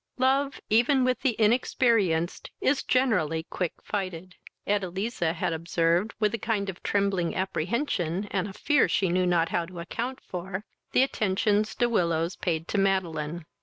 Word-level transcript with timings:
Love 0.17 0.59
even 0.67 1.03
with 1.03 1.19
the 1.19 1.35
inexperienced 1.39 2.49
is 2.59 2.81
generally 2.81 3.43
quick 3.51 3.73
fighted. 3.83 4.33
Edeliza 4.65 5.31
had 5.33 5.53
observed, 5.53 6.15
with 6.19 6.33
a 6.33 6.39
kind 6.39 6.69
of 6.71 6.81
trembling 6.81 7.35
apprehension, 7.35 8.27
and 8.31 8.47
a 8.47 8.53
fear 8.53 8.89
she 8.89 9.09
knew 9.09 9.27
not 9.27 9.49
how 9.49 9.63
to 9.63 9.79
account 9.79 10.19
for, 10.19 10.65
the 10.93 11.03
attentions 11.03 11.75
De 11.75 11.87
Willows 11.87 12.35
paid 12.35 12.67
to 12.67 12.79
Madeline. 12.79 13.45